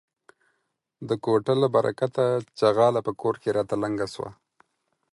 [1.09, 2.23] د کوټه له برکته
[2.59, 4.29] ،چغاله په کور کې راته لنگه سوه.